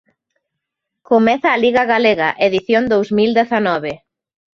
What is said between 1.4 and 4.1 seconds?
a Liga galega, edición dous mil dezanove.